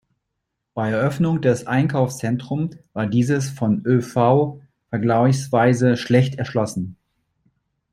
Bei 0.73 0.89
Eröffnung 0.89 1.41
des 1.41 1.67
Einkaufszentrums 1.67 2.75
war 2.93 3.05
dieses 3.05 3.51
vom 3.51 3.85
ÖV 3.85 4.59
vergleichsweise 4.89 5.95
schlecht 5.95 6.39
erschlossen. 6.39 6.97